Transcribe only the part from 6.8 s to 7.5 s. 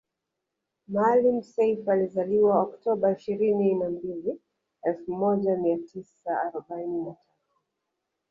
na tatu